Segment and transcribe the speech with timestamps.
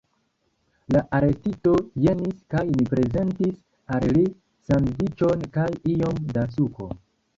[0.95, 1.73] La arestito
[2.05, 3.59] jesis, kaj ni prezentis
[3.99, 4.25] al li
[4.71, 6.91] sandviĉon kaj iom da suko.